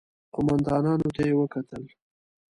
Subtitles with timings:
[0.35, 1.83] قوماندانانو ته يې وکتل.